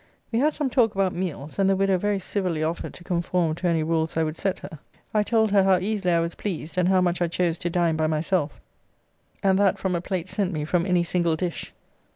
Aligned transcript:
We 0.31 0.39
had 0.39 0.55
some 0.55 0.71
talk 0.71 0.95
about 0.95 1.13
meals, 1.13 1.59
and 1.59 1.69
the 1.69 1.75
widow 1.75 1.95
very 1.99 2.17
civilly 2.17 2.63
offered 2.63 2.91
to 2.95 3.03
conform 3.03 3.53
to 3.53 3.67
any 3.67 3.83
rules 3.83 4.17
I 4.17 4.23
would 4.23 4.35
set 4.35 4.57
her. 4.57 4.79
I 5.13 5.21
told 5.21 5.51
her 5.51 5.61
how 5.61 5.77
easily 5.77 6.11
I 6.11 6.19
was 6.21 6.33
pleased, 6.33 6.75
and 6.75 6.87
how 6.89 7.01
much 7.01 7.21
I 7.21 7.27
chose 7.27 7.59
to 7.59 7.69
dine 7.69 7.97
by 7.97 8.07
myself, 8.07 8.59
and 9.43 9.59
that 9.59 9.77
from 9.77 9.95
a 9.95 10.01
plate 10.01 10.27
sent 10.27 10.53
me 10.53 10.65
from 10.65 10.87
any 10.87 11.03
single 11.03 11.35
dish. 11.35 11.71